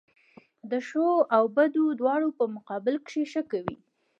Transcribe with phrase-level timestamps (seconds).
[0.69, 3.75] د ښو او بدو دواړو په مقابل کښي ښه کوئ!